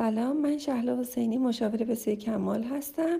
[0.00, 3.18] سلام من شهلا حسینی مشاور بسیار کمال هستم.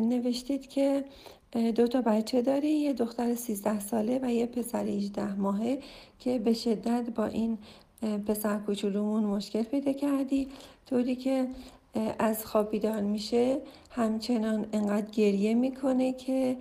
[0.00, 1.04] نوشتید که
[1.52, 5.78] دو تا بچه داری یه دختر 13 ساله و یه پسر 18 ماهه
[6.18, 7.58] که به شدت با این
[8.26, 10.48] پسر کوچولومون مشکل پیدا کردی.
[10.86, 11.48] طوری که
[12.18, 13.58] از خواب بیدار میشه
[13.90, 16.56] همچنان انقدر گریه می‌کنه که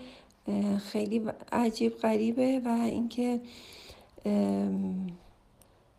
[0.77, 1.21] خیلی
[1.51, 3.39] عجیب غریبه و اینکه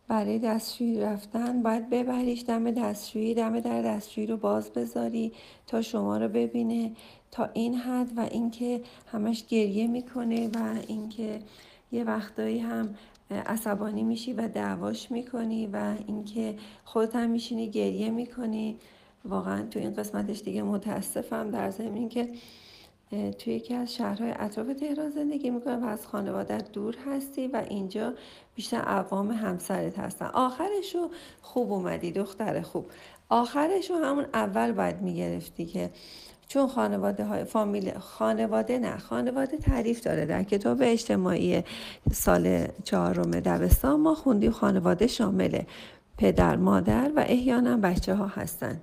[0.07, 5.31] برای دستشویی رفتن باید ببریش دم دستشویی دم در دستشویی رو باز بذاری
[5.67, 6.91] تا شما رو ببینه.
[7.31, 8.81] تا این حد و اینکه
[9.11, 11.39] همش گریه می‌کنه و اینکه
[11.91, 12.95] یه وقتایی هم
[13.31, 18.75] عصبانی میشی و دعواش می‌کنی و اینکه خودت هم میشینی گریه می‌کنی.
[19.25, 22.29] واقعا تو این قسمتش دیگه متاسفم در ضمن که
[23.09, 28.13] توی یکی از شهرهای اطراف تهران زندگی می‌کنم و از خانواده دور هستی و اینجا
[28.55, 30.25] بیشتر اقوام همسرت هستن.
[30.25, 31.09] آخرش رو
[31.41, 32.85] خوب اومدی دختر خوب.
[33.29, 35.89] آخرش رو همون اول باید می‌گرفتی که
[36.47, 41.63] چون خانواده های فامیل خانواده نه خانواده تعریف داره در کتاب اجتماعی
[42.11, 45.61] سال چهارم دبستان ما خوندیم خانواده شامل
[46.17, 48.81] پدر مادر و احیانا بچه ها هستن.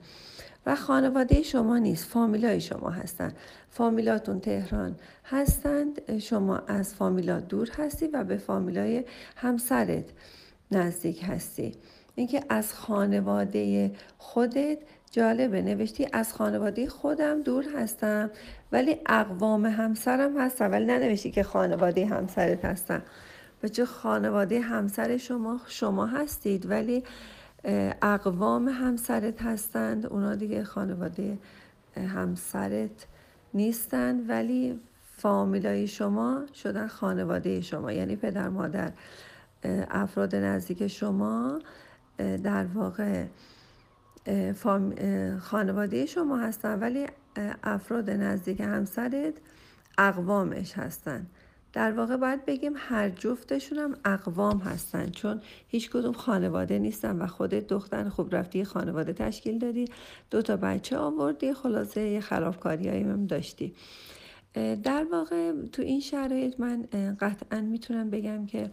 [0.66, 3.32] و خانواده شما نیست فامیلای شما هستن.
[3.70, 9.04] فامیلاتون تهران هستند شما از فامیلات دور هستی و به فامیلای
[9.36, 10.04] همسرت
[10.70, 11.72] نزدیک هستی.
[12.14, 14.78] اینکه از خانواده خودت
[15.10, 18.30] جالبه نوشتی از خانواده خودم دور هستم
[18.72, 23.02] ولی اقوام همسرم هستم ولی ننوشتی که خانواده همسرت هستم
[23.72, 27.04] چه خانواده همسر شما شما هستید ولی
[28.02, 30.06] اقوام همسرت هستند.
[30.06, 31.38] اونا دیگه خانواده
[31.96, 33.06] همسرت
[33.54, 34.80] نیستند ولی
[35.16, 37.92] فامیلای شما شدن خانواده شما.
[37.92, 38.92] یعنی پدر مادر
[39.90, 41.58] افراد نزدیک شما
[42.18, 43.24] در واقع
[45.40, 47.06] خانواده شما هستن ولی
[47.64, 49.34] افراد نزدیک همسرت
[49.98, 51.26] اقوامش هستن.
[51.74, 57.26] در واقع باید بگیم هر جفتشون هم اقوام هستن چون هیچ کدوم خانواده نیستن و
[57.26, 59.84] خودت دختر خوب رفتی خانواده تشکیل دادی.
[60.30, 63.74] دو تا بچه آوردی خلاصه یه خرابکاری هم داشتی.
[64.82, 66.82] در واقع تو این شرایط من
[67.20, 68.70] قطعا می‌تونم بگم که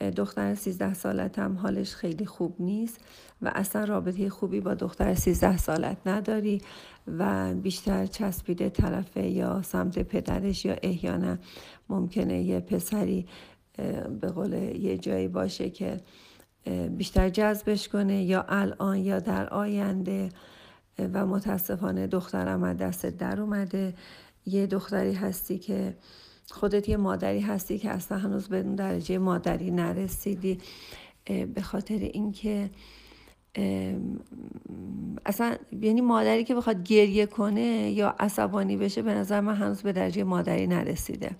[0.00, 3.00] دختر 13 سالتم حالش خیلی خوب نیست
[3.42, 6.62] و اصلا رابطه خوبی با دختر 13 سالت نداری
[7.18, 11.38] و بیشتر چسبیده طرفه یا سمت پدرش یا احیانا
[11.88, 13.26] ممکنه یه پسری
[14.20, 16.00] به قول یه جایی باشه که
[16.90, 20.28] بیشتر جذبش کنه یا الان یا در آینده.
[20.98, 23.94] و متاسفانه دخترم از دست در اومده.
[24.46, 25.96] یه دختری هستی که
[26.50, 30.58] خودت یه مادری هستی که اصلا هنوز به درجه مادری نرسیدی
[31.54, 32.70] به خاطر اینکه
[35.26, 39.92] اصلا یعنی مادری که بخواد گریه کنه یا عصبانی بشه به نظر من هنوز به
[39.92, 41.30] درجه مادری نرسیده.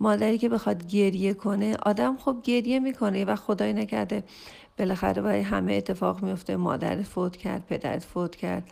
[0.00, 4.24] مادری که بخواد گریه کنه آدم خب گریه می‌کنه و خدای نکرده
[4.78, 8.70] بالاخره برای همه اتفاق میفته مادرت فوت کرد پدرت فوت کرد.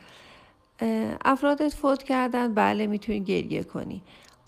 [1.24, 4.02] افرادت فوت کردن بله می‌تونی گریه کنی.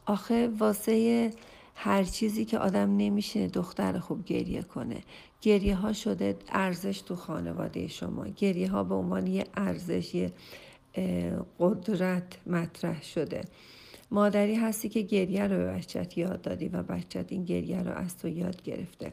[0.09, 1.31] آخه واسه
[1.75, 4.97] هر چیزی که آدم نمیشه دختر خوب گریه کنه.
[5.41, 8.27] گریه ها شده ارزش تو خانواده شما.
[8.29, 10.33] گریه ها به عنوان یه ارزش یه
[11.59, 13.41] قدرت مطرح شده.
[14.11, 18.19] مادری هستی که گریه رو به بچت یاد دادی و بچت این گریه رو از
[18.19, 19.13] تو یاد گرفته.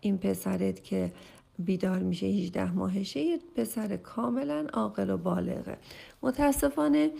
[0.00, 1.12] این پسرت که
[1.58, 5.78] بیدار میشه 18 ماهشه یه پسر کاملا عاقل و بالغه.
[6.22, 7.10] متاسفانه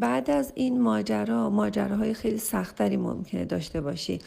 [0.00, 4.18] بعد از این ماجرا ماجراهای خیلی سختری ممکنه داشته باشی.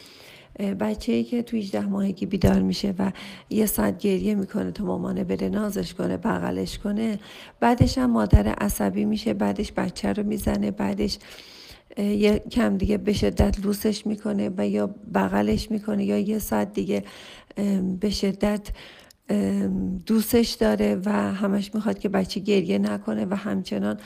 [0.80, 3.12] بچه ای که تو 18 ماهگی بیدار میشه و
[3.50, 7.20] یه ساعت گریه می‌کنه تا مامانه بره نازش کنه بغلش کنه
[7.59, 11.18] بعدش هم مادر عصبی میشه بعدش بچه رو می‌زنه بعدش
[11.98, 17.04] یه کم دیگه به شدت لوسش می‌کنه و یا بغلش می‌کنه یا یه ساعت دیگه
[18.00, 18.69] به شدت
[20.06, 23.98] دوستش داره و همش می‌خواد که بچه گریه نکنه و همچنان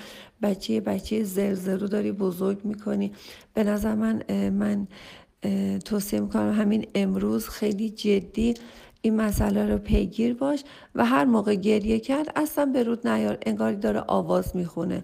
[0.42, 3.12] بچه بچه زرزرو داری بزرگ می‌کنی.
[3.54, 4.88] به نظر من من
[5.86, 8.54] توصیه می‌کنم همین امروز خیلی جدی
[9.04, 10.64] این مسئله رو پیگیر باش
[10.96, 15.02] و هر موقع گریه کرد اصلا به رود نیار انگاری داره آواز می‌خونه.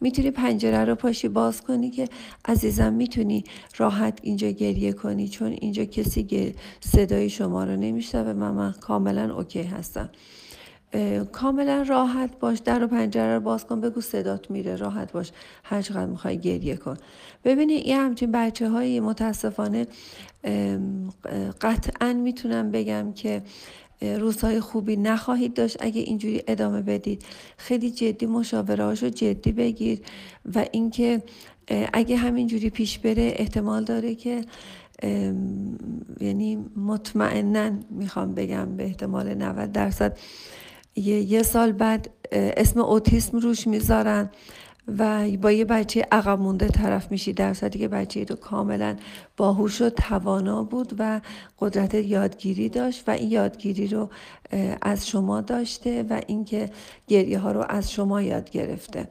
[0.00, 2.08] می‌تونی پنجره رو پاشی باز کنی که
[2.44, 3.44] عزیزم می‌تونی
[3.76, 9.62] راحت اینجا گریه کنی چون اینجا کسی صدای شما رو نمیشنوه و من کاملا اوکی
[9.62, 10.10] هستم.
[11.32, 12.58] کاملا راحت باش.
[12.58, 14.76] در و پنجره رو باز کن بگو صدات میره.
[14.76, 15.32] راحت باش.
[15.64, 16.96] هر چقدر می‌خوای گریه کن.
[17.44, 19.86] ببینی یه همچین بچه های متاسفانه
[21.60, 23.42] قطعا می‌تونم بگم که
[24.00, 25.76] روزهای خوبی نخواهید داشت.
[25.80, 27.24] اگه اینجوری ادامه بدید
[27.56, 30.00] خیلی جدی مشاوره هاشو جدی بگیر
[30.54, 31.22] و اینکه
[31.92, 34.44] اگه همینجوری پیش بره احتمال داره که
[36.20, 40.18] یعنی مطمئنا می‌خوام بگم به احتمال 90 درصد
[41.00, 44.30] یه, سال بعد اسم اوتیسم روش می‌ذارن
[44.98, 47.32] و با یه بچه عقب مونده طرف میشی.
[47.32, 48.96] در صورتی که بچه تو کاملا
[49.36, 51.20] باهوش و توانا بود و
[51.58, 54.10] قدرت یادگیری داشت و این یادگیری رو
[54.82, 56.70] از شما داشته و اینکه
[57.08, 59.08] گریه ها رو از شما یاد گرفته.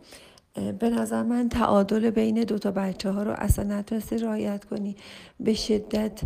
[0.80, 4.96] به نظر من تعادل بین دو تا بچه ها رو اصلا نتونستی رعایت کنی.
[5.40, 6.20] به شدت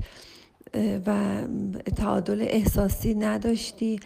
[1.06, 1.42] و
[1.96, 4.00] تعادل احساسی نداشتی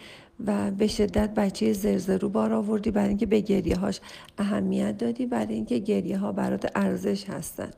[0.46, 2.90] و به شدت بچه زرزه رو بار آوردی.
[2.90, 4.00] برای اینکه به گریه هاش
[4.38, 5.26] اهمیت دادی.
[5.26, 7.70] برای اینکه گریه ها برات ارزش هستن.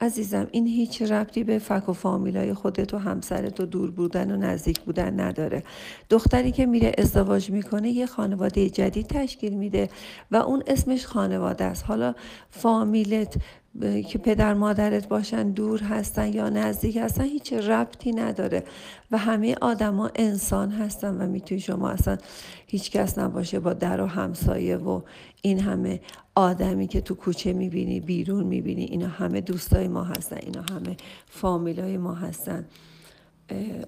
[0.00, 4.36] عزیزم این هیچ ربطی به فک و فامیلای خودت و همسرت و دور بودن و
[4.36, 5.62] نزدیک بودن نداره.
[6.10, 9.88] دختری که میره ازدواج می‌کنه یه خانواده جدید تشکیل میده
[10.30, 11.84] و اون اسمش خانواده است.
[11.84, 12.14] حالا
[12.50, 13.34] فامیلت
[13.80, 18.64] که پدر مادرت باشن دور هستن یا نزدیک هستن هیچ ربطی نداره.
[19.10, 22.18] و همه آدما انسان هستن و می‌تونی شما اصلا
[22.66, 25.00] هیچ کس نباشه با در و همسایه و
[25.42, 26.00] این همه
[26.34, 28.84] آدمی که تو کوچه می‌بینی بیرون می‌بینی.
[28.84, 30.96] اینا همه دوستای ما هستن اینا همه
[31.26, 32.64] فامیلای ما هستن.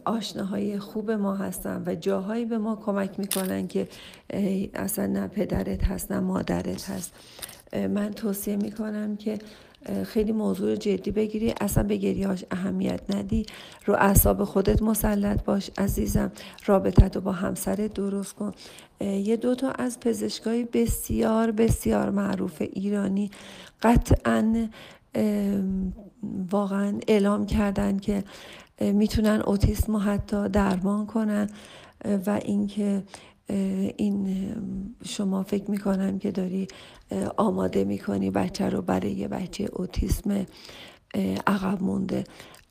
[0.05, 3.89] آشناهای خوب ما هستن و جاهایی به ما کمک می‌کنن که
[4.75, 7.13] اصلا نه پدرت هست نه مادرت هست.
[7.91, 9.39] من توصیه می‌کنم که
[10.07, 11.55] خیلی موضوع جدی بگیری.
[11.61, 13.47] اصلا به گریهاش اهمیت ندی.
[13.87, 16.33] رو اعصاب خودت مسلط باش عزیزم.
[16.67, 18.53] رابطت رو با همسرت درست کن.
[19.01, 23.31] یه دوتا از پزشکای بسیار بسیار معروف ایرانی
[23.83, 24.69] قطعا
[26.53, 28.25] واقعا اعلام کردن که
[28.81, 31.51] می‌تونن اوتیسم حتی درمان کنن
[32.27, 33.03] و اینکه
[33.97, 34.55] این
[35.05, 36.69] شما فکر می‌کنم که داری
[37.37, 40.47] آماده می‌کنی بچه رو برای یه بچه اوتیسم
[41.47, 42.25] عقب مونده.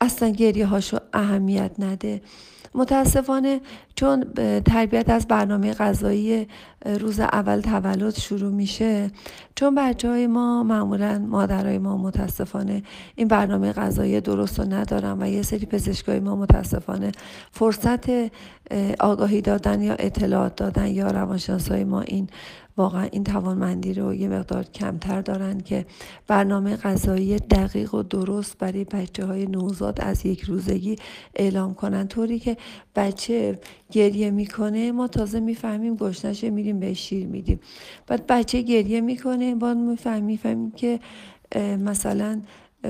[0.04, 2.20] اصلا گریه هاشو اهمیت نده.
[2.74, 3.60] متاسفانه
[3.96, 4.24] چون
[4.64, 6.48] تربیت از برنامه غذایی
[7.00, 9.10] روز اول تولد شروع میشه
[9.54, 12.82] چون بچه های ما معمولا مادرای ما متاسفانه
[13.14, 17.12] این برنامه غذایی درست رو ندارن و یه سری پزشکای ما متاسفانه
[17.50, 18.06] فرصت
[19.00, 22.28] آگاهی دادن یا اطلاعات دادن یا روانشناسای ما این
[22.76, 25.86] واقعا این توانمندی رو یه مقدار کمتر دارن که
[26.26, 30.96] برنامه غذایی دقیق و درست برای بچه های نوزاد از یک روزگی
[31.34, 32.08] اعلام کنن.
[32.08, 32.56] طوری که
[32.96, 33.58] بچه
[33.90, 37.60] گریه می‌کنه ما تازه می‌فهمیم گشنشه میریم به شیر میدیم.
[38.06, 41.00] بعد بچه گریه می‌کنه بعد می‌فهمیم که
[41.78, 42.42] مثلا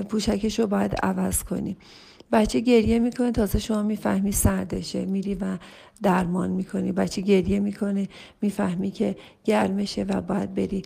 [0.08, 1.76] پوشکش رو باید عوض کنیم.
[2.32, 5.05] بچه گریه می‌کنه تازه شما می‌فهمی سردشه.
[5.05, 5.59] میری و
[6.03, 6.93] درمان می‌کنی.
[6.93, 8.09] بچه گریه می‌کنه
[8.41, 10.82] می‌فهمی که گرمشه و باید بری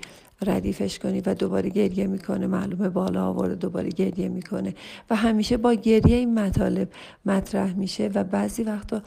[0.46, 2.46] ردیفش کنی و دوباره گریه می‌کنه.
[2.46, 4.74] معلومه بالا آورده دوباره گریه می‌کنه.
[5.10, 6.88] و همیشه با گریه این مطالب
[7.26, 9.02] مطرح میشه و بعضی وقتا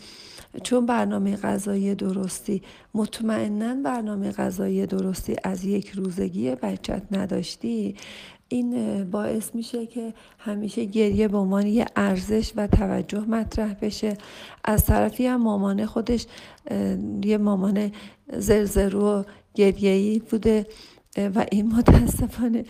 [0.63, 2.61] چون برنامه غذایی درستی
[2.93, 7.95] مطمئنا برنامه غذایی درستی از یک روزگی بچت نداشتی
[8.51, 14.17] این باعث میشه که همیشه گریه به عنوان یه ارزش و توجه مطرح بشه.
[14.63, 16.25] از طرفی هم مامان خودش
[17.23, 17.91] یه مامان
[18.33, 19.25] زرزرو
[19.55, 20.65] گریهی بوده
[21.17, 22.65] و این متاسفانه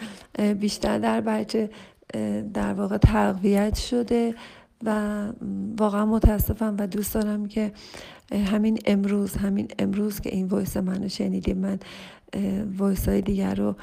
[0.59, 1.69] بیشتر در بچه
[2.53, 4.35] در واقع تقویت شده.
[4.83, 5.27] و
[5.77, 7.71] واقعا متاسفم و دوست دارم که
[8.31, 11.79] همین امروز همین امروز که این voice منو شنیدیم من
[12.77, 13.75] voice های دیگر رو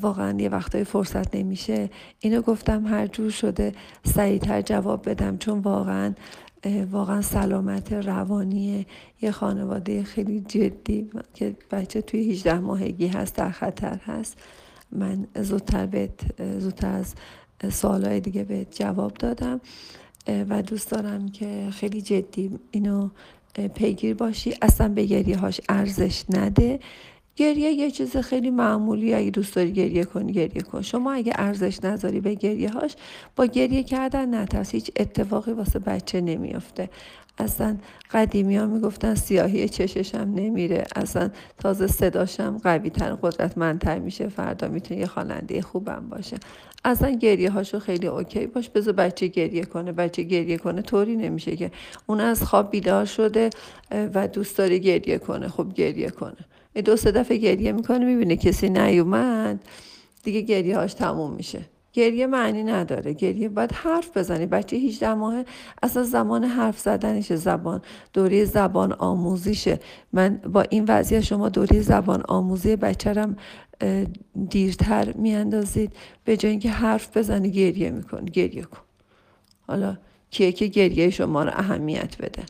[0.00, 1.90] واقعا یه وقتای فرصت نمیشه.
[2.20, 3.72] اینو گفتم هر جور شده
[4.04, 6.14] سریعتر جواب بدم چون واقعا
[6.90, 8.86] واقعا سلامت روانی
[9.22, 14.36] یه خانواده خیلی جدی که بچه توی 18 ماهگی هست در خطر هست.
[14.92, 17.14] من زودتر بهت زودتر از
[17.74, 19.60] سوالای دیگه بهت جواب دادم.
[20.28, 23.10] و دوست دارم که خیلی جدی اینو
[23.74, 24.54] پیگیر باشی.
[24.62, 26.80] اصلا به گریه هاش ارزش نده.
[27.36, 30.82] گریه یه چیز خیلی معمولی اگه دوست داری گریه کنی گریه کن.
[30.82, 32.96] شما اگه ارزش نذاری به گریه هاش
[33.36, 34.70] با گریه کردن نترس.
[34.70, 36.90] هیچ اتفاقی واسه بچه نمیافته.
[37.38, 37.76] اصلا
[38.10, 40.84] قدیمی ها می‌گفتن سیاهی چششم نمیره.
[40.96, 44.28] اصلا تازه صداشم قوی تر قدرتمندتر میشه.
[44.28, 46.36] فردا می‌تونه یه خواننده خوبم باشه.
[46.84, 48.68] اصلا گریه هاشو خیلی اوکی باش.
[48.68, 49.92] بذار بچه گریه کنه.
[49.92, 51.70] بچه گریه کنه طوری نمیشه که.
[52.06, 53.50] اون از خواب بیدار شده
[53.90, 55.48] و دوست داره گریه کنه.
[55.48, 56.36] خب گریه کنه.
[56.82, 59.64] دو سه دفعه گریه می‌کنه می‌بینه کسی نیومد.
[60.22, 61.60] دیگه گریه هاش تموم میشه.
[61.92, 63.12] گریه معنی نداره.
[63.12, 64.46] گریه باید حرف بزنی.
[64.46, 65.44] بچه 18 ماه
[65.82, 67.36] اصلا زمان حرف زدنشه.
[67.36, 69.80] زبان دوره زبان آموزیشه.
[70.12, 73.36] من با این وضعیت شما دوره زبان آموزی بچرم
[74.48, 75.92] دیرتر میاندازید.
[76.24, 78.80] به جای اینکه حرف بزنی گریه میکن گریه کن.
[79.66, 79.96] حالا
[80.30, 82.42] کیه که گریه شما رو اهمیت بده؟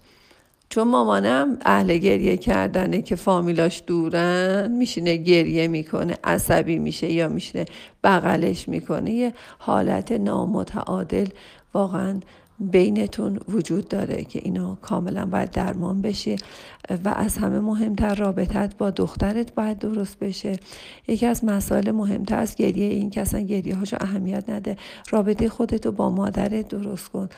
[0.68, 7.64] چون مامانم اهل گریه کردنه که فامیلاش دورن میشینه گریه می‌کنه عصبی میشه یا میشینه
[8.04, 9.10] بغلش می‌کنه.
[9.10, 11.26] یه حالت نامتعادل
[11.74, 12.20] واقعا
[12.60, 16.36] بینتون وجود داره که اینا کاملا باید درمان بشه
[17.04, 20.58] و از همه مهمتر رابطت با دخترت باید درست بشه.
[21.08, 24.76] یکی از مسائل مهمتر از گریه این که اصلا گریه هاشو اهمیت نده.
[25.10, 27.28] رابطه خودتو با مادرت درست کن.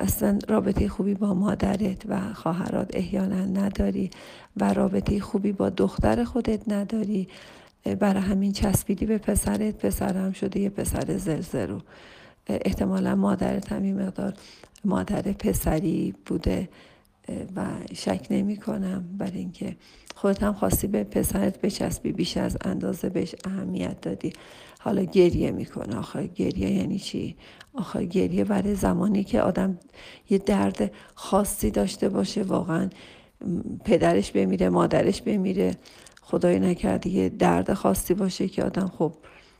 [0.00, 4.10] اصلا رابطه خوبی با مادرت و خواهرات احیانا نداری
[4.56, 7.28] و رابطه خوبی با دختر خودت نداری.
[8.00, 9.86] برای همین چسبیدی به پسرت.
[9.86, 11.78] پسرم شده یه پسر زلزلو.
[12.46, 14.34] احتمالا مادرت هم مقدار
[14.84, 16.68] مادر پسری بوده
[17.56, 19.04] و شک نمی کنم.
[19.18, 19.76] برای اینکه
[20.14, 24.32] خودت هم خواستی به پسرت بچسبی بیش از اندازه بهش اهمیت دادی.
[24.78, 27.36] حالا گریه می‌کنه آخه گریه یعنی چی؟
[27.74, 29.78] آخه گریه برای زمانی که آدم
[30.30, 32.90] یه درد خاصی داشته باشه واقعا
[33.84, 35.76] پدرش بمیره مادرش بمیره.
[36.22, 39.12] خدای نکرده یه درد خاصی باشه که آدم خب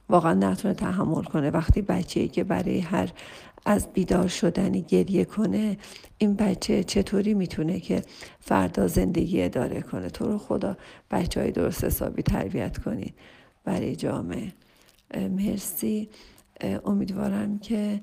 [0.09, 1.50] واقعا نتونه تحمل کنه.
[1.50, 3.12] وقتی بچه ای که برای هر
[3.64, 5.78] از بیدار شدنی گریه کنه
[6.18, 8.02] این بچه چطوری می‌تونه که
[8.40, 10.76] فردا زندگی اداره کنه؟ تو رو خدا
[11.11, 13.14] بچه های درست حسابی تربیت کنید
[13.64, 14.52] برای جامعه.
[15.30, 16.09] مرسی.
[16.85, 18.00] امیدوارم که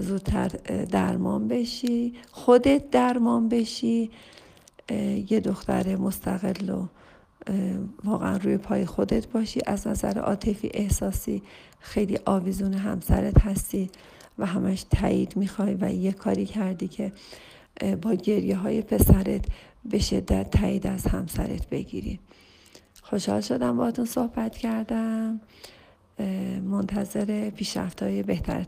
[0.00, 0.48] زودتر
[0.90, 2.14] درمان بشی.
[2.30, 4.10] خودت درمان بشی.
[5.30, 6.86] یه دختر مستقل و
[8.04, 9.60] واقعا روی پای خودت باشی.
[9.66, 11.42] از نظر عاطفی احساسی
[11.80, 13.90] خیلی آویزون همسرت هستی
[14.38, 17.12] و همش تایید می‌خوای و یه کاری کردی که
[18.02, 19.44] با گریه های پسرت
[19.84, 22.20] به شدت تایید از همسرت بگیری.
[23.02, 25.40] خوشحال شدم باهاتون صحبت کردم.
[26.64, 28.64] منتظر پیشرفت های بهترتون